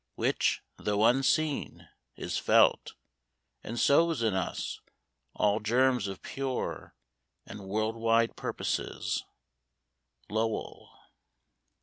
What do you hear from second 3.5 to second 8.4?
and sows in us All germs of pure and world wide